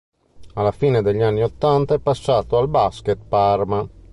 Alla 0.55 0.71
fine 0.71 1.03
degli 1.03 1.21
anni 1.21 1.43
ottanta 1.43 1.93
è 1.93 1.99
passato 1.99 2.57
al 2.57 2.67
Basket 2.67 3.19
Parma. 3.23 3.87